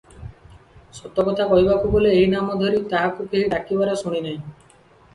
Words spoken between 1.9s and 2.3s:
ଗଲେ